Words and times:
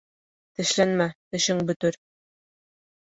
Тешләнмә, 0.61 1.07
тешең 1.35 1.63
бөтөр. 1.71 2.03